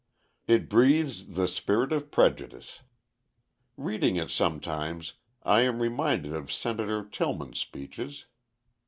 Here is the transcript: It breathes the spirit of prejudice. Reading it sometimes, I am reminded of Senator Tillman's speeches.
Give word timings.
It 0.47 0.67
breathes 0.67 1.35
the 1.35 1.47
spirit 1.47 1.93
of 1.93 2.09
prejudice. 2.09 2.79
Reading 3.77 4.15
it 4.15 4.31
sometimes, 4.31 5.13
I 5.43 5.61
am 5.61 5.79
reminded 5.79 6.33
of 6.33 6.51
Senator 6.51 7.03
Tillman's 7.07 7.59
speeches. 7.59 8.25